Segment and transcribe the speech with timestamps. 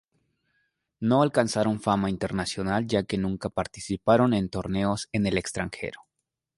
[0.99, 6.01] No alcanzaron fama internacional ya que nunca participaron en torneos en el extranjero.